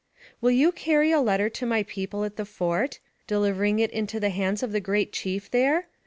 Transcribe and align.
"Will 0.41 0.49
you 0.49 0.71
carry 0.71 1.11
a 1.11 1.21
letter 1.21 1.47
to 1.49 1.63
my 1.67 1.83
people 1.83 2.23
at 2.23 2.35
the 2.35 2.43
fort, 2.43 2.97
delivering 3.27 3.77
it 3.77 3.91
into 3.91 4.19
the 4.19 4.31
hands 4.31 4.63
of 4.63 4.71
the 4.71 4.79
great 4.79 5.13
chief 5.13 5.51
there 5.51 5.89